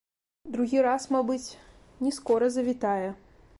[0.55, 1.57] Другі раз, мабыць,
[2.07, 3.09] не скора завітае.